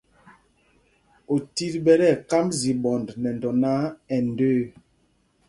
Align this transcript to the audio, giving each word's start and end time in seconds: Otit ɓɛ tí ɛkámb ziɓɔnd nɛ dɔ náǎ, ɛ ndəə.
Otit 1.33 1.73
ɓɛ 1.85 1.93
tí 1.99 2.05
ɛkámb 2.15 2.49
ziɓɔnd 2.61 3.07
nɛ 3.21 3.29
dɔ 3.41 3.49
náǎ, 3.61 3.81
ɛ 4.13 4.17
ndəə. 4.29 4.61